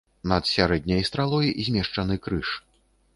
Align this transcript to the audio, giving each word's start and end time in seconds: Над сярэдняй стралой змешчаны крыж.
Над 0.29 0.47
сярэдняй 0.51 1.03
стралой 1.09 1.53
змешчаны 1.67 2.17
крыж. 2.29 2.47